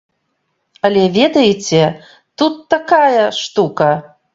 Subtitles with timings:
[0.89, 1.83] Але, ведаеце,
[2.43, 3.97] тут такая штука.